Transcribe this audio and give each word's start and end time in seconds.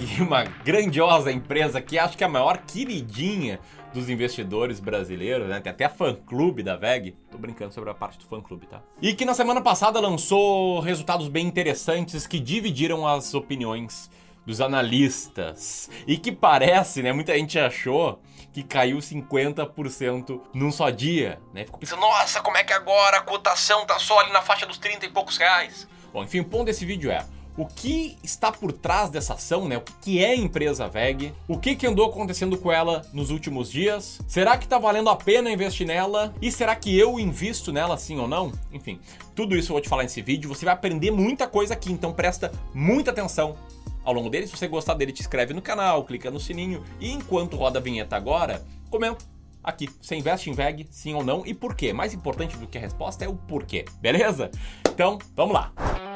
Uma 0.20 0.44
grandiosa 0.44 1.30
empresa 1.30 1.80
que 1.80 1.98
acho 1.98 2.16
que 2.16 2.24
é 2.24 2.26
a 2.26 2.30
maior 2.30 2.58
queridinha 2.58 3.60
dos 3.92 4.08
investidores 4.08 4.80
brasileiros, 4.80 5.48
né? 5.48 5.60
Tem 5.60 5.70
até 5.70 5.88
fã-clube 5.88 6.62
da 6.62 6.76
VEG. 6.76 7.16
Tô 7.30 7.38
brincando 7.38 7.74
sobre 7.74 7.90
a 7.90 7.94
parte 7.94 8.18
do 8.18 8.24
fã-clube, 8.24 8.66
tá? 8.66 8.82
E 9.00 9.14
que 9.14 9.24
na 9.24 9.34
semana 9.34 9.60
passada 9.60 10.00
lançou 10.00 10.80
resultados 10.80 11.28
bem 11.28 11.46
interessantes 11.46 12.26
que 12.26 12.40
dividiram 12.40 13.06
as 13.06 13.34
opiniões 13.34 14.10
dos 14.46 14.60
analistas. 14.60 15.90
E 16.06 16.16
que 16.16 16.32
parece, 16.32 17.02
né? 17.02 17.12
Muita 17.12 17.36
gente 17.36 17.58
achou 17.58 18.20
que 18.52 18.62
caiu 18.62 18.98
50% 18.98 20.40
num 20.52 20.70
só 20.70 20.90
dia, 20.90 21.40
né? 21.54 21.64
Ficou 21.64 21.80
pensando, 21.80 22.00
nossa, 22.00 22.40
como 22.40 22.56
é 22.56 22.64
que 22.64 22.72
agora 22.72 23.18
a 23.18 23.22
cotação 23.22 23.86
tá 23.86 23.98
só 23.98 24.18
ali 24.20 24.32
na 24.32 24.42
faixa 24.42 24.66
dos 24.66 24.78
30 24.78 25.06
e 25.06 25.08
poucos 25.08 25.36
reais? 25.36 25.88
Bom, 26.12 26.22
enfim, 26.24 26.40
o 26.40 26.44
ponto 26.44 26.64
desse 26.64 26.84
vídeo 26.84 27.10
é 27.10 27.24
o 27.56 27.66
que 27.66 28.16
está 28.22 28.50
por 28.50 28.72
trás 28.72 29.10
dessa 29.10 29.34
ação, 29.34 29.68
né? 29.68 29.76
O 29.76 29.82
que 30.00 30.22
é 30.22 30.30
a 30.30 30.36
empresa 30.36 30.88
VEG? 30.88 31.32
O 31.46 31.58
que, 31.58 31.76
que 31.76 31.86
andou 31.86 32.06
acontecendo 32.06 32.56
com 32.56 32.72
ela 32.72 33.02
nos 33.12 33.30
últimos 33.30 33.70
dias? 33.70 34.20
Será 34.26 34.56
que 34.56 34.64
está 34.64 34.78
valendo 34.78 35.10
a 35.10 35.16
pena 35.16 35.50
investir 35.50 35.86
nela? 35.86 36.34
E 36.40 36.50
será 36.50 36.74
que 36.74 36.96
eu 36.98 37.18
invisto 37.18 37.72
nela 37.72 37.96
sim 37.96 38.18
ou 38.18 38.26
não? 38.26 38.52
Enfim, 38.72 38.98
tudo 39.34 39.56
isso 39.56 39.70
eu 39.70 39.74
vou 39.74 39.80
te 39.80 39.88
falar 39.88 40.02
nesse 40.02 40.22
vídeo. 40.22 40.48
Você 40.48 40.64
vai 40.64 40.74
aprender 40.74 41.10
muita 41.10 41.46
coisa 41.46 41.74
aqui, 41.74 41.92
então 41.92 42.12
presta 42.12 42.50
muita 42.74 43.10
atenção 43.10 43.56
ao 44.04 44.12
longo 44.12 44.30
dele. 44.30 44.46
Se 44.46 44.56
você 44.56 44.66
gostar 44.66 44.94
dele, 44.94 45.12
te 45.12 45.20
inscreve 45.20 45.52
no 45.54 45.62
canal, 45.62 46.04
clica 46.04 46.30
no 46.30 46.40
sininho 46.40 46.82
e 47.00 47.10
enquanto 47.10 47.56
roda 47.56 47.78
a 47.78 47.82
vinheta 47.82 48.16
agora, 48.16 48.64
comenta 48.90 49.24
aqui. 49.62 49.88
Você 50.00 50.16
investe 50.16 50.50
em 50.50 50.54
VEG, 50.54 50.86
sim 50.90 51.14
ou 51.14 51.24
não? 51.24 51.46
E 51.46 51.54
por 51.54 51.74
quê? 51.74 51.92
Mais 51.92 52.14
importante 52.14 52.56
do 52.56 52.66
que 52.66 52.78
a 52.78 52.80
resposta 52.80 53.24
é 53.24 53.28
o 53.28 53.34
porquê, 53.34 53.84
beleza? 54.00 54.50
Então, 54.88 55.18
vamos 55.34 55.54
lá. 55.54 56.11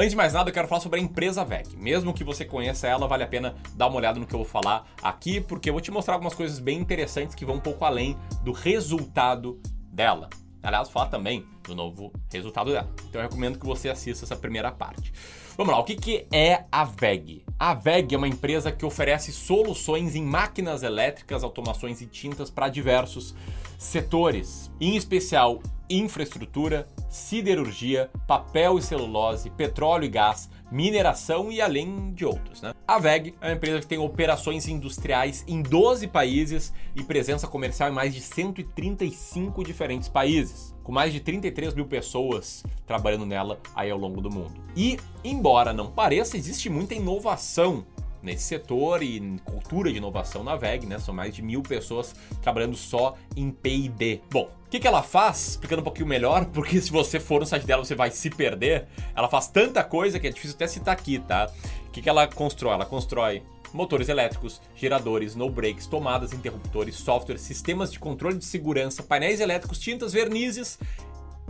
Antes 0.00 0.12
de 0.12 0.16
mais 0.16 0.32
nada, 0.32 0.48
eu 0.48 0.54
quero 0.54 0.66
falar 0.66 0.80
sobre 0.80 0.98
a 0.98 1.02
empresa 1.02 1.44
VEG. 1.44 1.76
Mesmo 1.76 2.14
que 2.14 2.24
você 2.24 2.42
conheça 2.42 2.88
ela, 2.88 3.06
vale 3.06 3.22
a 3.22 3.26
pena 3.26 3.54
dar 3.74 3.86
uma 3.86 3.98
olhada 3.98 4.18
no 4.18 4.26
que 4.26 4.34
eu 4.34 4.38
vou 4.38 4.48
falar 4.48 4.86
aqui, 5.02 5.42
porque 5.42 5.68
eu 5.68 5.74
vou 5.74 5.82
te 5.82 5.90
mostrar 5.90 6.14
algumas 6.14 6.32
coisas 6.32 6.58
bem 6.58 6.78
interessantes 6.78 7.34
que 7.34 7.44
vão 7.44 7.56
um 7.56 7.60
pouco 7.60 7.84
além 7.84 8.16
do 8.42 8.50
resultado 8.50 9.60
dela. 9.92 10.30
Aliás, 10.62 10.88
falar 10.88 11.08
também 11.08 11.44
do 11.64 11.74
novo 11.74 12.10
resultado 12.32 12.72
dela. 12.72 12.88
Então 13.10 13.20
eu 13.20 13.28
recomendo 13.28 13.58
que 13.58 13.66
você 13.66 13.90
assista 13.90 14.24
essa 14.24 14.34
primeira 14.34 14.72
parte. 14.72 15.12
Vamos 15.54 15.74
lá, 15.74 15.78
o 15.78 15.84
que, 15.84 15.94
que 15.94 16.26
é 16.32 16.64
a 16.72 16.82
VEG? 16.82 17.44
A 17.58 17.74
VEG 17.74 18.14
é 18.14 18.16
uma 18.16 18.28
empresa 18.28 18.72
que 18.72 18.86
oferece 18.86 19.30
soluções 19.30 20.16
em 20.16 20.22
máquinas 20.22 20.82
elétricas, 20.82 21.44
automações 21.44 22.00
e 22.00 22.06
tintas 22.06 22.48
para 22.48 22.70
diversos 22.70 23.34
setores, 23.78 24.70
em 24.80 24.96
especial 24.96 25.60
infraestrutura, 25.90 26.88
siderurgia, 27.08 28.08
papel 28.26 28.78
e 28.78 28.82
celulose, 28.82 29.50
petróleo 29.50 30.04
e 30.04 30.08
gás, 30.08 30.48
mineração 30.70 31.50
e 31.50 31.60
além 31.60 32.12
de 32.12 32.24
outros. 32.24 32.62
Né? 32.62 32.72
A 32.86 32.98
VEG 32.98 33.34
é 33.40 33.48
uma 33.48 33.54
empresa 33.54 33.80
que 33.80 33.86
tem 33.86 33.98
operações 33.98 34.68
industriais 34.68 35.44
em 35.48 35.62
12 35.62 36.06
países 36.06 36.72
e 36.94 37.02
presença 37.02 37.48
comercial 37.48 37.90
em 37.90 37.94
mais 37.94 38.14
de 38.14 38.20
135 38.20 39.64
diferentes 39.64 40.08
países, 40.08 40.74
com 40.84 40.92
mais 40.92 41.12
de 41.12 41.20
33 41.20 41.74
mil 41.74 41.86
pessoas 41.86 42.62
trabalhando 42.86 43.26
nela 43.26 43.58
aí 43.74 43.90
ao 43.90 43.98
longo 43.98 44.20
do 44.20 44.30
mundo. 44.30 44.62
E, 44.76 44.98
embora 45.24 45.72
não 45.72 45.90
pareça, 45.90 46.36
existe 46.36 46.70
muita 46.70 46.94
inovação 46.94 47.84
nesse 48.22 48.44
setor 48.44 49.02
e 49.02 49.20
cultura 49.44 49.90
de 49.90 49.98
inovação 49.98 50.42
na 50.44 50.56
VEG, 50.56 50.86
né? 50.86 50.98
São 50.98 51.14
mais 51.14 51.34
de 51.34 51.42
mil 51.42 51.62
pessoas 51.62 52.14
trabalhando 52.42 52.76
só 52.76 53.16
em 53.36 53.50
P&D. 53.50 54.20
Bom, 54.30 54.50
o 54.66 54.70
que, 54.70 54.78
que 54.78 54.86
ela 54.86 55.02
faz? 55.02 55.48
Explicando 55.48 55.80
um 55.80 55.84
pouquinho 55.84 56.06
melhor, 56.06 56.44
porque 56.52 56.80
se 56.80 56.90
você 56.90 57.18
for 57.18 57.40
no 57.40 57.46
site 57.46 57.66
dela 57.66 57.84
você 57.84 57.94
vai 57.94 58.10
se 58.10 58.30
perder. 58.30 58.86
Ela 59.14 59.28
faz 59.28 59.48
tanta 59.48 59.82
coisa 59.82 60.18
que 60.18 60.26
é 60.26 60.30
difícil 60.30 60.54
até 60.54 60.66
citar 60.66 60.94
aqui, 60.94 61.18
tá? 61.18 61.50
O 61.86 61.90
que, 61.90 62.02
que 62.02 62.08
ela 62.08 62.26
constrói? 62.26 62.74
Ela 62.74 62.86
constrói 62.86 63.42
motores 63.72 64.08
elétricos, 64.08 64.60
geradores, 64.74 65.34
no 65.34 65.48
brakes, 65.48 65.86
tomadas, 65.86 66.32
interruptores, 66.32 66.96
software, 66.96 67.38
sistemas 67.38 67.92
de 67.92 67.98
controle 67.98 68.38
de 68.38 68.44
segurança, 68.44 69.02
painéis 69.02 69.40
elétricos, 69.40 69.78
tintas, 69.78 70.12
vernizes 70.12 70.78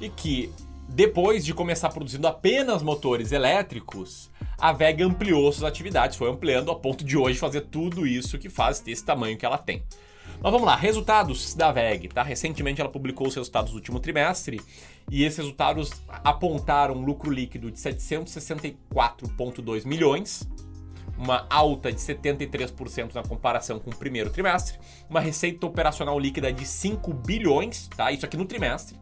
E 0.00 0.08
que, 0.08 0.52
depois 0.88 1.44
de 1.44 1.54
começar 1.54 1.88
produzindo 1.90 2.26
apenas 2.26 2.82
motores 2.82 3.32
elétricos, 3.32 4.30
a 4.60 4.72
VEG 4.72 5.02
ampliou 5.02 5.50
suas 5.50 5.64
atividades, 5.64 6.18
foi 6.18 6.30
ampliando 6.30 6.70
a 6.70 6.76
ponto 6.76 7.02
de 7.02 7.16
hoje 7.16 7.38
fazer 7.38 7.62
tudo 7.62 8.06
isso 8.06 8.38
que 8.38 8.50
faz 8.50 8.78
ter 8.78 8.90
esse 8.90 9.04
tamanho 9.04 9.38
que 9.38 9.46
ela 9.46 9.56
tem. 9.56 9.82
Mas 10.42 10.52
vamos 10.52 10.66
lá, 10.66 10.76
resultados 10.76 11.54
da 11.54 11.72
VEG, 11.72 12.08
tá? 12.08 12.22
Recentemente 12.22 12.78
ela 12.80 12.90
publicou 12.90 13.26
os 13.26 13.34
resultados 13.34 13.72
do 13.72 13.76
último 13.76 14.00
trimestre 14.00 14.58
e 15.10 15.24
esses 15.24 15.38
resultados 15.38 15.90
apontaram 16.08 16.94
um 16.94 17.04
lucro 17.04 17.30
líquido 17.30 17.70
de 17.70 17.78
764,2 17.78 19.86
milhões, 19.86 20.48
uma 21.16 21.46
alta 21.50 21.92
de 21.92 21.98
73% 21.98 23.14
na 23.14 23.22
comparação 23.22 23.78
com 23.78 23.90
o 23.90 23.96
primeiro 23.96 24.30
trimestre, 24.30 24.78
uma 25.08 25.20
receita 25.20 25.64
operacional 25.66 26.18
líquida 26.18 26.52
de 26.52 26.66
5 26.66 27.12
bilhões, 27.12 27.88
tá? 27.88 28.10
Isso 28.12 28.26
aqui 28.26 28.36
no 28.36 28.46
trimestre, 28.46 28.98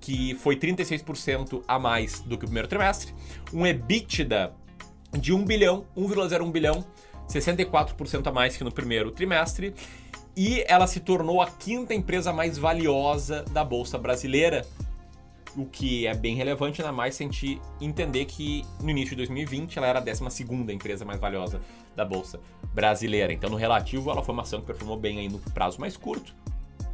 que 0.00 0.34
foi 0.36 0.56
36% 0.56 1.62
a 1.66 1.78
mais 1.78 2.20
do 2.20 2.36
que 2.36 2.44
o 2.44 2.48
primeiro 2.48 2.68
trimestre, 2.68 3.14
um 3.52 3.66
EBITDA 3.66 4.54
de 5.12 5.32
1 5.32 5.44
bilhão, 5.44 5.84
1,01 5.96 6.50
bilhão, 6.50 6.84
64% 7.28 8.26
a 8.26 8.32
mais 8.32 8.56
que 8.56 8.64
no 8.64 8.72
primeiro 8.72 9.10
trimestre. 9.10 9.74
E 10.36 10.64
ela 10.66 10.86
se 10.86 11.00
tornou 11.00 11.42
a 11.42 11.46
quinta 11.46 11.92
empresa 11.92 12.32
mais 12.32 12.56
valiosa 12.56 13.42
da 13.50 13.62
Bolsa 13.62 13.98
Brasileira, 13.98 14.66
o 15.54 15.66
que 15.66 16.06
é 16.06 16.14
bem 16.14 16.34
relevante, 16.34 16.80
ainda 16.80 16.92
mais 16.92 17.14
se 17.14 17.22
a 17.22 17.26
gente 17.26 17.60
entender 17.80 18.24
que 18.24 18.64
no 18.80 18.88
início 18.88 19.10
de 19.10 19.16
2020 19.16 19.76
ela 19.76 19.86
era 19.86 19.98
a 19.98 20.02
12 20.02 20.34
empresa 20.72 21.04
mais 21.04 21.20
valiosa 21.20 21.60
da 21.94 22.04
Bolsa 22.04 22.40
Brasileira. 22.72 23.32
Então, 23.32 23.50
no 23.50 23.56
relativo, 23.56 24.10
ela 24.10 24.22
foi 24.22 24.32
uma 24.32 24.42
ação 24.42 24.60
que 24.60 24.66
performou 24.66 24.96
bem 24.96 25.18
aí 25.18 25.28
no 25.28 25.38
prazo 25.38 25.78
mais 25.78 25.96
curto 25.96 26.34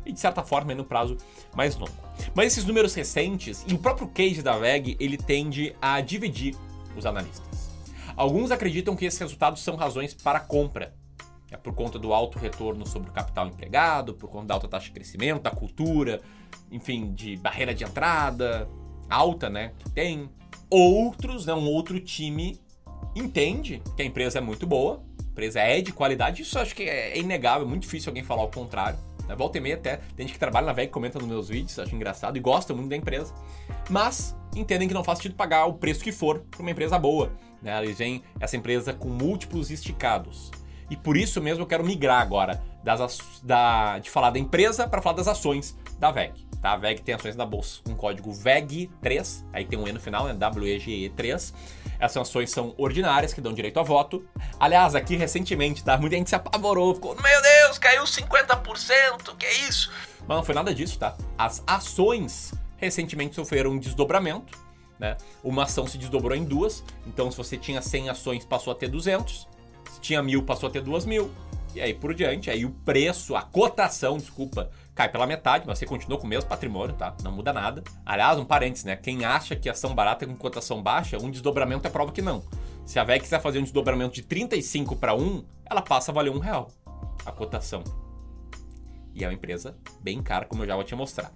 e, 0.05 0.12
de 0.12 0.19
certa 0.19 0.43
forma, 0.43 0.75
no 0.75 0.85
prazo 0.85 1.17
mais 1.55 1.76
longo. 1.76 1.93
Mas 2.35 2.53
esses 2.53 2.64
números 2.64 2.94
recentes 2.94 3.64
e 3.69 3.75
o 3.75 3.79
próprio 3.79 4.09
case 4.09 4.43
da 4.43 4.56
VEG, 4.56 4.97
ele 4.99 5.17
tende 5.17 5.76
a 5.81 6.00
dividir 6.00 6.56
os 6.97 7.06
analistas. 7.06 7.58
Alguns 8.19 8.50
acreditam 8.50 8.97
que 8.97 9.05
esses 9.05 9.20
resultados 9.20 9.62
são 9.62 9.76
razões 9.76 10.12
para 10.12 10.41
compra. 10.41 10.93
É 11.53 11.56
por 11.56 11.73
conta 11.73 12.00
do 12.00 12.12
alto 12.12 12.37
retorno 12.37 12.85
sobre 12.85 13.11
o 13.11 13.12
capital 13.12 13.47
empregado, 13.47 14.12
por 14.12 14.29
conta 14.29 14.49
da 14.49 14.55
alta 14.55 14.67
taxa 14.67 14.87
de 14.87 14.91
crescimento, 14.91 15.43
da 15.43 15.53
cultura, 15.53 16.20
enfim, 16.69 17.15
de 17.15 17.37
barreira 17.37 17.73
de 17.73 17.85
entrada 17.85 18.69
alta, 19.09 19.49
né, 19.49 19.73
que 19.79 19.91
tem. 19.91 20.29
Outros, 20.69 21.47
né, 21.47 21.55
um 21.55 21.67
outro 21.67 22.00
time 22.00 22.61
entende 23.15 23.81
que 23.97 24.03
a 24.03 24.05
empresa 24.05 24.38
é 24.38 24.41
muito 24.41 24.67
boa, 24.67 25.00
a 25.21 25.31
empresa 25.31 25.61
é 25.61 25.81
de 25.81 25.93
qualidade, 25.93 26.43
isso 26.43 26.59
acho 26.59 26.75
que 26.75 26.82
é 26.82 27.17
inegável, 27.17 27.67
é 27.67 27.71
muito 27.71 27.82
difícil 27.82 28.11
alguém 28.11 28.25
falar 28.25 28.43
o 28.43 28.49
contrário. 28.49 28.99
Né? 29.29 29.37
Volta 29.37 29.59
e 29.59 29.61
meia 29.61 29.76
até, 29.76 29.99
tem 30.17 30.26
gente 30.26 30.32
que 30.32 30.41
trabalha 30.41 30.67
na 30.67 30.73
VEG, 30.73 30.91
comenta 30.91 31.21
nos 31.21 31.29
meus 31.29 31.49
vídeos, 31.49 31.79
acho 31.79 31.94
engraçado 31.94 32.37
e 32.37 32.41
gosta 32.41 32.75
muito 32.75 32.88
da 32.88 32.97
empresa. 32.97 33.32
Mas 33.88 34.37
entendem 34.56 34.88
que 34.88 34.93
não 34.93 35.05
faz 35.05 35.19
sentido 35.19 35.37
pagar 35.37 35.67
o 35.67 35.75
preço 35.75 36.03
que 36.03 36.11
for 36.11 36.41
para 36.50 36.61
uma 36.61 36.71
empresa 36.73 36.99
boa. 36.99 37.32
Né? 37.63 37.77
Eles 37.83 37.99
veem 37.99 38.23
essa 38.41 38.57
empresa 38.57 38.93
com 38.93 39.09
múltiplos 39.09 39.71
esticados. 39.71 40.51
E 40.91 40.97
por 40.97 41.17
isso 41.17 41.41
mesmo 41.41 41.63
eu 41.63 41.67
quero 41.67 41.85
migrar 41.85 42.23
agora 42.23 42.63
das, 42.83 43.19
da, 43.43 43.99
de 43.99 44.11
falar 44.11 44.31
da 44.31 44.39
empresa 44.39 44.89
para 44.89 45.03
falar 45.03 45.17
das 45.17 45.29
ações 45.29 45.77
da 45.99 46.11
VEG. 46.11 46.49
Tá? 46.63 46.73
A 46.73 46.77
VEG 46.77 47.03
tem 47.03 47.15
ações 47.15 47.37
na 47.37 47.45
bolsa 47.45 47.81
com 47.85 47.95
código 47.95 48.33
VEG3, 48.33 49.45
aí 49.53 49.65
tem 49.65 49.79
um 49.79 49.87
E 49.87 49.93
no 49.93 50.01
final, 50.01 50.27
né? 50.27 50.35
WEGE3. 50.35 51.55
Essas 52.01 52.17
ações 52.17 52.51
são 52.51 52.75
ordinárias, 52.79 53.35
que 53.35 53.41
dão 53.41 53.53
direito 53.53 53.79
a 53.79 53.83
voto. 53.83 54.25
Aliás, 54.59 54.95
aqui 54.95 55.17
recentemente, 55.17 55.85
tá? 55.85 55.97
Muita 55.99 56.17
gente 56.17 56.31
se 56.31 56.37
apavorou, 56.37 56.95
ficou, 56.95 57.15
meu 57.15 57.43
Deus, 57.43 57.79
caiu 57.79 58.05
50%, 58.05 59.37
que 59.37 59.47
é 59.47 59.69
isso? 59.69 59.91
Mas 60.27 60.37
não 60.37 60.45
foi 60.45 60.55
nada 60.55 60.75
disso, 60.75 60.99
tá? 60.99 61.17
As 61.37 61.63
ações 61.67 62.53
recentemente 62.77 63.35
sofreram 63.35 63.73
um 63.73 63.79
desdobramento, 63.79 64.57
né? 64.99 65.17
Uma 65.43 65.65
ação 65.65 65.87
se 65.87 65.99
desdobrou 65.99 66.37
em 66.37 66.45
duas, 66.45 66.85
então 67.06 67.31
se 67.31 67.37
você 67.37 67.56
tinha 67.56 67.81
100 67.81 68.11
ações, 68.11 68.45
passou 68.45 68.73
a 68.73 68.77
ter 68.77 68.89
200. 68.89 69.49
Se 69.93 70.00
tinha 70.00 70.23
mil, 70.23 70.43
passou 70.43 70.69
a 70.69 70.73
ter 70.73 70.81
duas 70.81 71.05
mil. 71.05 71.31
E 71.75 71.81
aí 71.81 71.95
por 71.95 72.15
diante, 72.15 72.50
aí 72.50 72.65
o 72.65 72.71
preço, 72.71 73.37
a 73.37 73.43
cotação, 73.43 74.17
desculpa, 74.17 74.71
cai 74.95 75.09
pela 75.09 75.27
metade, 75.27 75.65
mas 75.67 75.79
você 75.79 75.87
continua 75.87 76.19
com 76.19 76.27
o 76.27 76.29
mesmo 76.29 76.49
patrimônio, 76.49 76.97
tá? 76.97 77.15
Não 77.23 77.31
muda 77.31 77.53
nada. 77.53 77.83
Aliás, 78.05 78.39
um 78.39 78.45
parênteses, 78.45 78.85
né? 78.85 78.97
Quem 78.97 79.25
acha 79.25 79.55
que 79.55 79.69
ação 79.69 79.95
barata 79.95 80.27
com 80.27 80.35
cotação 80.35 80.83
baixa, 80.83 81.19
um 81.19 81.31
desdobramento 81.31 81.87
é 81.87 81.91
prova 81.91 82.11
que 82.11 82.23
não. 82.23 82.43
Se 82.85 82.99
a 82.99 83.05
VEG 83.05 83.23
quiser 83.23 83.41
fazer 83.41 83.59
um 83.59 83.62
desdobramento 83.62 84.15
de 84.15 84.23
35 84.23 84.97
para 84.97 85.15
1, 85.15 85.45
ela 85.67 85.83
passa 85.83 86.11
a 86.11 86.15
valer 86.15 86.31
um 86.31 86.39
real 86.39 86.71
a 87.29 87.33
cotação. 87.33 87.85
E 89.15 89.25
é 89.25 89.27
uma 89.27 89.35
empresa 89.35 89.77
bem 90.00 90.23
cara, 90.23 90.45
como 90.45 90.62
eu 90.62 90.67
já 90.67 90.75
vou 90.75 90.85
te 90.85 90.95
mostrar. 90.95 91.33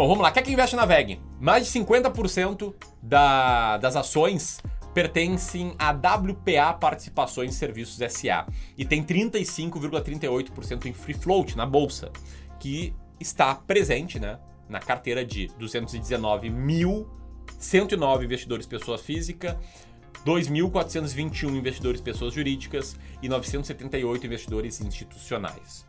Bom, 0.00 0.08
vamos 0.08 0.22
lá. 0.22 0.32
Quer 0.32 0.40
que 0.40 0.50
investe 0.50 0.74
na 0.74 0.86
VEG? 0.86 1.20
Mais 1.38 1.66
de 1.66 1.72
50% 1.78 2.74
da, 3.02 3.76
das 3.76 3.96
ações 3.96 4.58
pertencem 4.94 5.74
a 5.78 5.90
WPA 5.90 6.72
Participações 6.72 7.54
Serviços 7.54 7.98
SA 8.10 8.46
e 8.78 8.86
tem 8.86 9.04
35,38% 9.04 10.86
em 10.86 10.94
free 10.94 11.12
float 11.12 11.54
na 11.54 11.66
bolsa 11.66 12.10
que 12.58 12.94
está 13.20 13.54
presente 13.54 14.18
né, 14.18 14.38
na 14.70 14.80
carteira 14.80 15.22
de 15.22 15.48
219.109 15.60 18.24
investidores 18.24 18.64
pessoa 18.64 18.96
física, 18.96 19.60
2.421 20.24 21.54
investidores 21.54 22.00
pessoas 22.00 22.32
jurídicas 22.32 22.96
e 23.20 23.28
978 23.28 24.26
investidores 24.26 24.80
institucionais. 24.80 25.86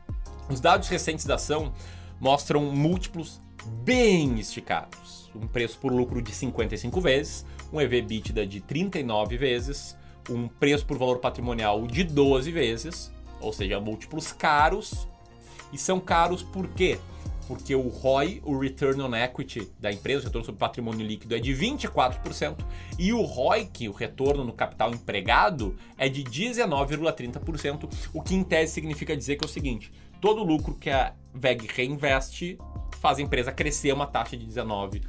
Os 0.49 0.59
dados 0.59 0.89
recentes 0.89 1.23
da 1.23 1.35
ação 1.35 1.71
mostram 2.19 2.65
múltiplos 2.65 3.39
bem 3.65 4.39
esticados. 4.39 5.29
Um 5.35 5.47
preço 5.47 5.77
por 5.79 5.91
lucro 5.91 6.21
de 6.21 6.31
55 6.31 6.99
vezes, 6.99 7.45
um 7.71 7.79
EV/EBITDA 7.79 8.45
de 8.45 8.59
39 8.61 9.37
vezes, 9.37 9.97
um 10.29 10.47
preço 10.47 10.85
por 10.85 10.97
valor 10.97 11.19
patrimonial 11.19 11.85
de 11.87 12.03
12 12.03 12.51
vezes, 12.51 13.11
ou 13.39 13.51
seja, 13.53 13.79
múltiplos 13.79 14.31
caros 14.31 15.07
e 15.71 15.77
são 15.77 15.99
caros 15.99 16.43
por 16.43 16.67
quê? 16.69 16.99
Porque 17.47 17.75
o 17.75 17.89
ROI, 17.89 18.41
o 18.45 18.57
Return 18.57 19.01
on 19.01 19.15
Equity 19.15 19.71
da 19.79 19.91
empresa, 19.91 20.21
o 20.21 20.25
retorno 20.25 20.45
sobre 20.45 20.59
patrimônio 20.59 21.05
líquido, 21.05 21.35
é 21.35 21.39
de 21.39 21.51
24%, 21.53 22.63
e 22.97 23.11
o 23.11 23.21
ROIC, 23.21 23.89
o 23.89 23.91
retorno 23.91 24.43
no 24.45 24.53
capital 24.53 24.91
empregado, 24.91 25.75
é 25.97 26.07
de 26.07 26.23
19,30%, 26.23 27.89
o 28.13 28.21
que 28.21 28.35
em 28.35 28.43
tese 28.43 28.73
significa 28.73 29.17
dizer 29.17 29.35
que 29.35 29.43
é 29.43 29.47
o 29.47 29.49
seguinte: 29.49 29.91
todo 30.21 30.43
lucro 30.43 30.75
que 30.75 30.89
a 30.89 31.13
VEG 31.33 31.67
reinveste 31.67 32.57
faz 33.01 33.17
a 33.17 33.21
empresa 33.21 33.51
crescer 33.51 33.91
uma 33.91 34.05
taxa 34.05 34.37
de 34.37 34.45
19% 34.45 35.01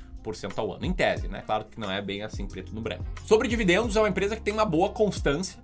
ao 0.56 0.72
ano, 0.72 0.86
em 0.86 0.92
tese, 0.92 1.28
né? 1.28 1.42
Claro 1.44 1.66
que 1.66 1.78
não 1.78 1.90
é 1.90 2.00
bem 2.00 2.22
assim 2.22 2.46
preto 2.46 2.74
no 2.74 2.80
branco. 2.80 3.04
Sobre 3.26 3.46
dividendos, 3.46 3.94
é 3.96 4.00
uma 4.00 4.08
empresa 4.08 4.34
que 4.34 4.42
tem 4.42 4.54
uma 4.54 4.64
boa 4.64 4.88
constância, 4.88 5.62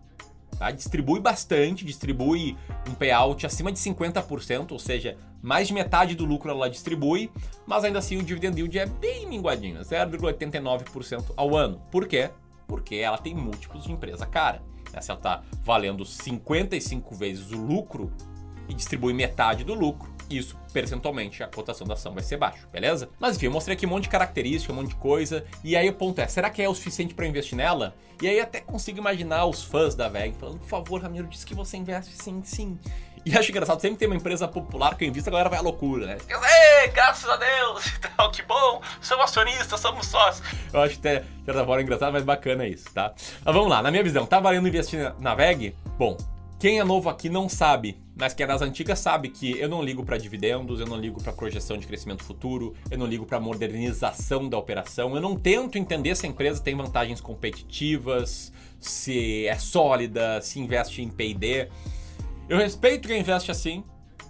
Tá? 0.59 0.73
Distribui 0.73 1.21
bastante, 1.21 1.85
distribui 1.85 2.57
um 2.89 2.95
payout 2.95 3.47
acima 3.47 3.71
de 3.71 3.79
50%, 3.79 4.73
ou 4.73 4.79
seja, 4.79 5.17
mais 5.41 5.69
de 5.69 5.75
metade 5.75 6.17
do 6.17 6.25
lucro 6.25 6.51
ela 6.51 6.69
distribui, 6.69 7.31
mas 7.65 7.85
ainda 7.85 8.01
assim 8.01 8.17
o 8.17 8.25
dividend 8.25 8.59
yield 8.59 8.77
é 8.77 8.87
bem 8.87 9.29
minguadinho, 9.29 9.81
0,89% 9.81 11.33
ao 11.37 11.57
ano. 11.57 11.81
Por 11.93 12.09
quê? 12.09 12.31
Porque 12.67 12.97
ela 12.97 13.19
tem 13.19 13.37
múltiplos 13.37 13.85
de 13.85 13.93
empresa 13.93 14.27
cara. 14.27 14.61
Se 15.01 15.11
ela 15.13 15.19
está 15.21 15.43
valendo 15.63 16.05
55 16.05 17.15
vezes 17.15 17.53
o 17.53 17.57
lucro 17.57 18.11
e 18.69 18.75
distribui 18.75 19.13
metade 19.13 19.63
do 19.63 19.75
lucro, 19.75 20.11
isso 20.31 20.57
percentualmente 20.73 21.43
a 21.43 21.49
cotação 21.49 21.87
da 21.87 21.95
ação 21.95 22.13
vai 22.13 22.23
ser 22.23 22.37
baixa, 22.37 22.67
beleza? 22.73 23.09
Mas 23.19 23.37
enfim, 23.37 23.47
eu 23.47 23.53
mostrei 23.53 23.77
aqui 23.77 23.87
um 23.87 23.91
monte 23.91 24.05
de 24.05 24.11
característica, 24.11 24.73
um 24.73 24.77
monte 24.77 24.89
de 24.89 24.97
coisa, 24.97 25.45
e 25.65 25.77
aí 25.77 25.89
o 25.89 25.95
ponto 25.95 26.21
é, 26.21 26.27
será 26.27 26.51
que 26.51 26.63
é 26.63 26.69
o 26.69 26.75
suficiente 26.75 27.15
para 27.15 27.27
investir 27.27 27.57
nela? 27.57 27.95
E 28.21 28.29
aí 28.29 28.41
até 28.41 28.61
consigo 28.61 28.99
imaginar 28.99 29.47
os 29.47 29.63
fãs 29.63 29.95
da 29.95 30.09
VEG 30.09 30.37
falando, 30.37 30.59
por 30.59 30.69
favor, 30.69 31.01
Ramiro, 31.01 31.27
diz 31.29 31.45
que 31.45 31.55
você 31.55 31.77
investe 31.77 32.15
sim, 32.23 32.43
sim. 32.45 32.79
E 33.25 33.37
acho 33.37 33.51
engraçado, 33.51 33.81
sempre 33.81 33.99
tem 33.99 34.09
uma 34.09 34.17
empresa 34.17 34.49
popular 34.49 34.97
que 34.97 35.05
eu 35.05 35.09
invisto, 35.09 35.29
a 35.29 35.33
galera 35.33 35.51
vai 35.51 35.59
à 35.59 35.63
loucura, 35.63 36.07
né? 36.07 36.17
Ei, 36.29 36.89
graças 36.89 37.29
a 37.29 37.37
Deus, 37.37 37.85
então, 37.99 38.31
que 38.31 38.43
bom, 38.43 38.81
somos 39.01 39.25
acionistas, 39.25 39.79
somos 39.81 40.07
sócios. 40.07 40.47
Eu 40.73 40.81
acho 40.81 40.99
até, 40.99 41.21
de 41.21 41.45
certa 41.45 41.65
forma, 41.65 41.83
engraçado, 41.83 42.13
mas 42.13 42.25
bacana 42.25 42.67
isso, 42.67 42.93
tá? 42.93 43.13
Mas 43.45 43.55
vamos 43.55 43.69
lá, 43.69 43.83
na 43.83 43.91
minha 43.91 44.03
visão, 44.03 44.25
tá 44.25 44.41
valendo 44.41 44.67
investir 44.67 45.13
na 45.19 45.35
VEG? 45.35 45.77
Bom, 45.99 46.17
quem 46.59 46.81
é 46.81 46.85
novo 46.85 47.09
aqui 47.09 47.29
não 47.29 47.49
sabe, 47.49 48.03
mas 48.17 48.35
quem 48.35 48.43
é 48.43 48.47
das 48.49 48.61
antigas 48.61 48.99
sabe 48.99 49.29
que 49.29 49.57
eu 49.61 49.69
não 49.69 49.81
ligo 49.81 50.05
para 50.05 50.19
dividendos, 50.19 50.81
eu 50.81 50.87
não 50.87 50.97
ligo 50.97 51.23
para 51.23 51.33
projeção 51.33 51.79
de 51.79 51.87
crescimento 51.87 52.25
futuro, 52.25 52.75
eu 52.91 52.99
não 52.99 53.07
ligo 53.07 53.25
para 53.25 53.39
modernização 53.39 54.49
da 54.49 54.59
operação, 54.59 55.15
eu 55.15 55.21
não 55.21 55.37
tento 55.37 55.79
entender 55.79 56.17
se 56.17 56.27
a 56.27 56.29
empresa 56.29 56.61
tem 56.61 56.75
vantagens 56.75 57.21
competitivas, 57.21 58.53
se 58.81 59.47
é 59.47 59.57
sólida, 59.57 60.41
se 60.41 60.59
investe 60.59 61.01
em 61.01 61.09
P&D. 61.09 61.69
Eu 62.49 62.59
respeito 62.59 63.07
quem 63.07 63.21
investe 63.21 63.53
assim, 63.53 63.85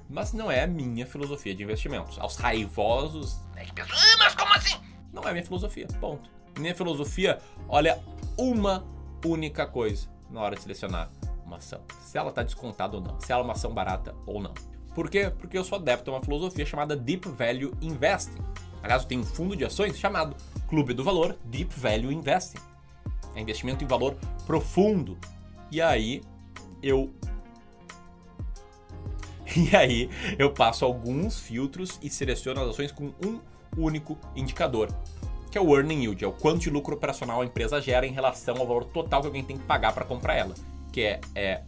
mas 0.06 0.34
não 0.34 0.50
é 0.50 0.64
a 0.64 0.66
minha 0.66 1.06
filosofia 1.06 1.54
de 1.54 1.62
investimentos. 1.62 2.18
Aos 2.18 2.36
raivosos, 2.36 3.38
né, 3.54 3.64
que 3.64 3.72
pensam, 3.72 3.96
ah, 3.96 4.16
mas 4.18 4.34
como 4.34 4.52
assim? 4.52 4.76
Não 5.14 5.26
é 5.26 5.32
minha 5.32 5.44
filosofia, 5.44 5.86
ponto. 5.98 6.28
Minha 6.58 6.74
filosofia 6.74 7.38
olha 7.66 7.98
uma 8.36 8.86
única 9.24 9.66
coisa 9.66 10.08
na 10.30 10.42
hora 10.42 10.56
de 10.56 10.60
selecionar 10.60 11.10
uma 11.48 11.56
ação. 11.56 11.80
Se 12.00 12.16
ela 12.16 12.28
está 12.28 12.42
descontada 12.42 12.96
ou 12.96 13.02
não. 13.02 13.18
Se 13.20 13.32
ela 13.32 13.42
é 13.42 13.44
uma 13.44 13.54
ação 13.54 13.72
barata 13.72 14.14
ou 14.26 14.40
não. 14.40 14.54
Por 14.94 15.10
quê? 15.10 15.32
Porque 15.36 15.58
eu 15.58 15.64
sou 15.64 15.78
adepto 15.78 16.10
a 16.10 16.14
uma 16.14 16.22
filosofia 16.22 16.64
chamada 16.64 16.96
Deep 16.96 17.28
Value 17.28 17.74
Investing. 17.80 18.38
Aliás, 18.82 19.04
tenho 19.04 19.22
um 19.22 19.24
fundo 19.24 19.56
de 19.56 19.64
ações 19.64 19.98
chamado 19.98 20.36
Clube 20.68 20.94
do 20.94 21.02
Valor 21.02 21.36
Deep 21.44 21.74
Value 21.78 22.12
Investing. 22.12 22.58
É 23.34 23.40
investimento 23.40 23.82
em 23.82 23.86
valor 23.86 24.16
profundo. 24.46 25.18
E 25.70 25.80
aí 25.80 26.22
eu 26.82 27.12
e 29.56 29.74
aí 29.74 30.10
eu 30.38 30.52
passo 30.52 30.84
alguns 30.84 31.40
filtros 31.40 31.98
e 32.02 32.10
seleciono 32.10 32.60
as 32.60 32.68
ações 32.68 32.92
com 32.92 33.12
um 33.24 33.40
único 33.76 34.18
indicador, 34.34 34.88
que 35.50 35.56
é 35.56 35.60
o 35.60 35.74
earning 35.76 36.02
yield, 36.02 36.24
é 36.24 36.26
o 36.26 36.32
quanto 36.32 36.60
de 36.60 36.70
lucro 36.70 36.94
operacional 36.94 37.40
a 37.40 37.44
empresa 37.44 37.80
gera 37.80 38.06
em 38.06 38.12
relação 38.12 38.56
ao 38.56 38.66
valor 38.66 38.84
total 38.84 39.20
que 39.20 39.26
alguém 39.26 39.44
tem 39.44 39.56
que 39.56 39.64
pagar 39.64 39.92
para 39.92 40.04
comprar 40.04 40.34
ela 40.34 40.54
que 40.92 41.02
é, 41.02 41.20
é 41.34 41.62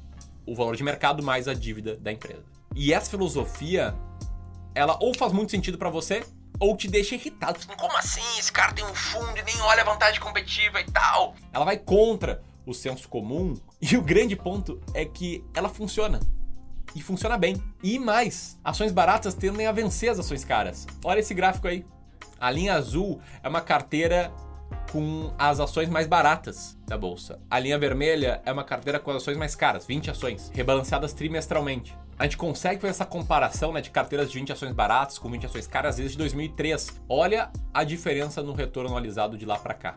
o 0.46 0.54
valor 0.54 0.76
de 0.76 0.82
mercado 0.82 1.22
mais 1.22 1.46
a 1.48 1.54
dívida 1.54 1.96
da 1.96 2.12
empresa. 2.12 2.44
E 2.74 2.92
essa 2.92 3.10
filosofia, 3.10 3.94
ela 4.74 4.96
ou 5.00 5.14
faz 5.14 5.32
muito 5.32 5.50
sentido 5.50 5.78
para 5.78 5.90
você, 5.90 6.24
ou 6.58 6.76
te 6.76 6.88
deixa 6.88 7.14
irritado. 7.14 7.58
Como 7.76 7.96
assim? 7.96 8.38
Esse 8.38 8.52
cara 8.52 8.72
tem 8.72 8.84
um 8.84 8.94
fundo 8.94 9.36
e 9.38 9.42
nem 9.42 9.60
olha 9.62 9.82
a 9.82 9.84
vantagem 9.84 10.20
competitiva 10.20 10.80
e 10.80 10.84
tal. 10.84 11.34
Ela 11.52 11.64
vai 11.64 11.78
contra 11.78 12.42
o 12.66 12.74
senso 12.74 13.08
comum 13.08 13.54
e 13.80 13.96
o 13.96 14.02
grande 14.02 14.36
ponto 14.36 14.80
é 14.94 15.04
que 15.04 15.44
ela 15.54 15.68
funciona. 15.68 16.20
E 16.94 17.00
funciona 17.00 17.38
bem. 17.38 17.62
E 17.82 17.98
mais, 17.98 18.58
ações 18.64 18.92
baratas 18.92 19.34
tendem 19.34 19.66
a 19.66 19.72
vencer 19.72 20.10
as 20.10 20.18
ações 20.18 20.44
caras. 20.44 20.86
Olha 21.04 21.20
esse 21.20 21.32
gráfico 21.32 21.68
aí. 21.68 21.86
A 22.38 22.50
linha 22.50 22.74
azul 22.74 23.20
é 23.42 23.48
uma 23.48 23.60
carteira 23.60 24.32
com 24.90 25.32
as 25.38 25.60
ações 25.60 25.88
mais 25.88 26.06
baratas 26.06 26.76
da 26.86 26.98
bolsa. 26.98 27.38
A 27.48 27.58
linha 27.58 27.78
vermelha 27.78 28.42
é 28.44 28.52
uma 28.52 28.64
carteira 28.64 28.98
com 28.98 29.10
as 29.10 29.18
ações 29.18 29.36
mais 29.36 29.54
caras, 29.54 29.86
20 29.86 30.10
ações, 30.10 30.50
rebalanceadas 30.52 31.12
trimestralmente. 31.12 31.96
A 32.18 32.24
gente 32.24 32.36
consegue 32.36 32.80
fazer 32.80 32.90
essa 32.90 33.06
comparação 33.06 33.72
né, 33.72 33.80
de 33.80 33.90
carteiras 33.90 34.30
de 34.30 34.38
20 34.38 34.52
ações 34.52 34.72
baratas 34.72 35.18
com 35.18 35.30
20 35.30 35.46
ações 35.46 35.66
caras 35.66 35.96
desde 35.96 36.18
2003. 36.18 37.00
Olha 37.08 37.50
a 37.72 37.84
diferença 37.84 38.42
no 38.42 38.52
retorno 38.52 38.90
anualizado 38.90 39.38
de 39.38 39.46
lá 39.46 39.56
para 39.56 39.74
cá, 39.74 39.96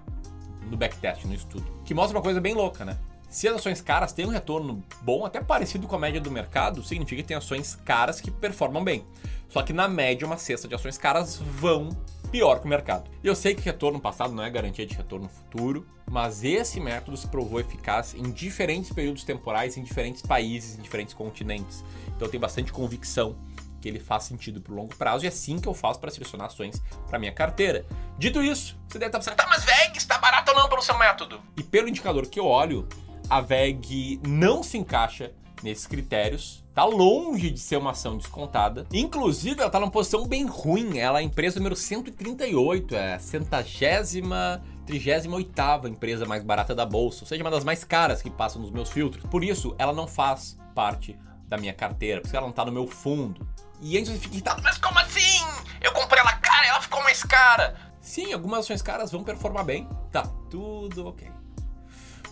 no 0.70 0.78
backtest, 0.78 1.26
no 1.26 1.34
estudo. 1.34 1.66
Que 1.84 1.94
mostra 1.94 2.18
uma 2.18 2.24
coisa 2.24 2.40
bem 2.40 2.54
louca, 2.54 2.86
né? 2.86 2.98
Se 3.28 3.48
as 3.48 3.56
ações 3.56 3.82
caras 3.82 4.14
têm 4.14 4.28
um 4.28 4.30
retorno 4.30 4.84
bom, 5.02 5.26
até 5.26 5.42
parecido 5.42 5.88
com 5.88 5.96
a 5.96 6.00
média 6.00 6.22
do 6.22 6.30
mercado, 6.30 6.84
significa 6.84 7.24
que 7.24 7.28
tem 7.28 7.36
ações 7.36 7.76
caras 7.84 8.22
que 8.22 8.30
performam 8.30 8.84
bem. 8.84 9.04
Só 9.50 9.64
que 9.64 9.74
na 9.74 9.88
média, 9.88 10.26
uma 10.26 10.38
cesta 10.38 10.68
de 10.68 10.76
ações 10.76 11.00
caras 11.00 11.38
vão 11.38 11.90
pior 12.34 12.60
que 12.60 12.66
o 12.66 12.68
mercado. 12.68 13.12
E 13.24 13.28
eu 13.28 13.36
sei 13.36 13.54
que 13.54 13.62
retorno 13.62 14.00
passado 14.00 14.34
não 14.34 14.42
é 14.42 14.50
garantia 14.50 14.88
de 14.88 14.96
retorno 14.96 15.30
futuro, 15.30 15.88
mas 16.10 16.44
esse 16.44 16.80
método 16.80 17.16
se 17.16 17.28
provou 17.28 17.60
eficaz 17.60 18.16
em 18.16 18.32
diferentes 18.32 18.92
períodos 18.92 19.24
temporais, 19.24 19.78
em 19.78 19.84
diferentes 19.84 20.24
países, 20.24 20.80
em 20.80 20.82
diferentes 20.82 21.14
continentes. 21.14 21.86
Então 22.08 22.26
eu 22.26 22.32
tenho 22.32 22.42
bastante 22.42 22.74
convicção 22.74 23.38
que 23.80 23.88
ele 23.88 24.00
faz 24.00 24.24
sentido 24.24 24.60
para 24.60 24.74
o 24.74 24.76
longo 24.76 24.96
prazo 24.96 25.26
e 25.26 25.28
é 25.28 25.30
assim 25.30 25.60
que 25.60 25.68
eu 25.68 25.76
faço 25.76 26.00
para 26.00 26.10
selecionar 26.10 26.48
ações 26.48 26.82
para 27.08 27.20
minha 27.20 27.32
carteira. 27.32 27.86
Dito 28.18 28.42
isso, 28.42 28.80
você 28.88 28.98
deve 28.98 29.10
estar 29.10 29.20
pensando, 29.20 29.36
tá, 29.36 29.46
mas 29.48 29.64
VEG 29.64 29.96
está 29.96 30.18
barato 30.18 30.50
ou 30.54 30.58
não 30.58 30.68
pelo 30.68 30.82
seu 30.82 30.98
método? 30.98 31.40
E 31.56 31.62
pelo 31.62 31.88
indicador 31.88 32.26
que 32.26 32.40
eu 32.40 32.48
olho, 32.48 32.88
a 33.30 33.42
VEG 33.42 34.20
não 34.28 34.64
se 34.64 34.76
encaixa 34.76 35.32
nesses 35.64 35.88
critérios. 35.88 36.64
Tá 36.74 36.84
longe 36.84 37.50
de 37.50 37.60
ser 37.60 37.78
uma 37.78 37.92
ação 37.92 38.18
descontada. 38.18 38.86
Inclusive, 38.92 39.62
ela 39.62 39.70
tá 39.70 39.80
numa 39.80 39.92
posição 39.92 40.28
bem 40.28 40.46
ruim. 40.46 40.98
Ela 40.98 41.20
é 41.20 41.22
a 41.22 41.26
empresa 41.26 41.58
número 41.58 41.76
138, 41.76 42.96
é 42.96 43.14
a 43.14 43.20
centagésima 43.20 44.62
38 44.86 45.88
empresa 45.88 46.26
mais 46.26 46.44
barata 46.44 46.76
da 46.76 46.86
bolsa, 46.86 47.24
ou 47.24 47.28
seja, 47.28 47.44
uma 47.44 47.52
das 47.52 47.64
mais 47.64 47.84
caras 47.84 48.22
que 48.22 48.30
passam 48.30 48.62
nos 48.62 48.72
meus 48.72 48.90
filtros. 48.90 49.26
Por 49.26 49.44
isso, 49.44 49.76
ela 49.78 49.94
não 49.94 50.08
faz 50.08 50.58
parte 50.76 51.18
da 51.48 51.58
minha 51.58 51.74
carteira, 51.74 52.22
porque 52.22 52.36
ela 52.36 52.46
não 52.46 52.54
tá 52.54 52.66
no 52.66 52.72
meu 52.72 52.88
fundo. 52.88 53.48
E 53.82 53.98
antes 53.98 54.12
você 54.12 54.18
fica 54.18 54.34
irritado, 54.36 54.62
mas 54.62 54.78
como 54.78 54.98
assim? 55.00 55.46
Eu 55.82 55.92
comprei 55.94 56.20
ela 56.20 56.34
cara 56.34 56.68
ela 56.68 56.82
ficou 56.82 57.02
mais 57.04 57.24
cara. 57.24 57.76
Sim, 58.02 58.34
algumas 58.34 58.62
ações 58.62 58.82
caras 58.82 59.12
vão 59.12 59.24
performar 59.24 59.64
bem, 59.64 59.88
tá 60.12 60.24
tudo 60.50 61.08
ok. 61.08 61.43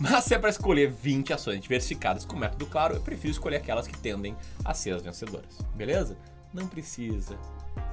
Mas 0.00 0.24
se 0.24 0.34
é 0.34 0.38
para 0.38 0.50
escolher 0.50 0.90
20 0.90 1.32
ações 1.32 1.60
diversificadas 1.60 2.24
com 2.24 2.36
método 2.36 2.66
claro, 2.66 2.94
eu 2.94 3.00
prefiro 3.00 3.32
escolher 3.32 3.56
aquelas 3.56 3.86
que 3.86 3.96
tendem 3.98 4.36
a 4.64 4.74
ser 4.74 4.94
as 4.94 5.02
vencedoras. 5.02 5.58
Beleza? 5.74 6.16
Não 6.52 6.66
precisa 6.66 7.38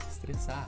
se 0.03 0.11
estressar. 0.11 0.65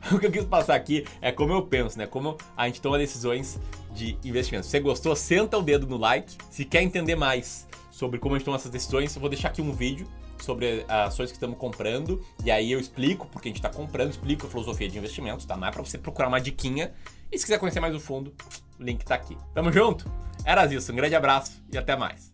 O 0.12 0.18
que 0.18 0.26
eu 0.26 0.32
quis 0.32 0.44
passar 0.44 0.74
aqui 0.76 1.04
é 1.20 1.32
como 1.32 1.52
eu 1.52 1.62
penso, 1.62 1.98
né? 1.98 2.06
Como 2.06 2.36
a 2.56 2.66
gente 2.66 2.80
toma 2.80 2.96
decisões 2.96 3.58
de 3.92 4.16
investimento. 4.24 4.64
Se 4.64 4.70
você 4.70 4.80
gostou, 4.80 5.14
senta 5.16 5.58
o 5.58 5.62
dedo 5.62 5.86
no 5.86 5.96
like. 5.98 6.36
Se 6.50 6.64
quer 6.64 6.82
entender 6.82 7.16
mais 7.16 7.66
sobre 7.90 8.18
como 8.18 8.34
a 8.34 8.38
gente 8.38 8.44
toma 8.44 8.56
essas 8.56 8.70
decisões, 8.70 9.14
eu 9.14 9.20
vou 9.20 9.28
deixar 9.28 9.48
aqui 9.48 9.60
um 9.60 9.72
vídeo 9.72 10.06
sobre 10.40 10.84
as 10.88 11.08
ações 11.08 11.30
que 11.30 11.36
estamos 11.36 11.58
comprando. 11.58 12.24
E 12.44 12.50
aí 12.50 12.70
eu 12.70 12.78
explico 12.78 13.26
porque 13.26 13.48
a 13.48 13.50
gente 13.50 13.58
está 13.58 13.70
comprando, 13.70 14.10
explico 14.10 14.46
a 14.46 14.48
filosofia 14.50 14.88
de 14.88 14.96
investimentos, 14.96 15.44
tá? 15.44 15.56
Não 15.56 15.66
é 15.66 15.70
para 15.70 15.82
você 15.82 15.98
procurar 15.98 16.28
uma 16.28 16.40
diquinha. 16.40 16.92
E 17.30 17.38
se 17.38 17.44
quiser 17.44 17.58
conhecer 17.58 17.80
mais 17.80 17.94
o 17.94 18.00
fundo, 18.00 18.32
o 18.78 18.82
link 18.82 19.04
tá 19.04 19.14
aqui. 19.14 19.36
Tamo 19.54 19.70
junto? 19.72 20.10
Era 20.44 20.64
isso, 20.72 20.92
um 20.92 20.96
grande 20.96 21.14
abraço 21.14 21.62
e 21.72 21.76
até 21.76 21.94
mais. 21.96 22.32